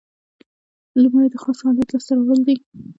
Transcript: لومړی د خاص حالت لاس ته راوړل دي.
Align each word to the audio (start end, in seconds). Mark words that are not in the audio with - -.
لومړی 1.01 1.27
د 1.31 1.35
خاص 1.43 1.57
حالت 1.65 1.87
لاس 1.91 2.03
ته 2.07 2.11
راوړل 2.17 2.41
دي. 2.47 2.55